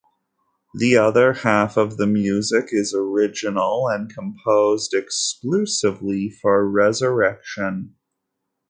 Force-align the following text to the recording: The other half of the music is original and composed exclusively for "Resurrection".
The 0.73 0.97
other 0.97 1.31
half 1.31 1.77
of 1.77 1.97
the 1.97 2.07
music 2.07 2.69
is 2.71 2.91
original 2.91 3.87
and 3.87 4.11
composed 4.11 4.95
exclusively 4.95 6.31
for 6.41 6.67
"Resurrection". 6.67 7.93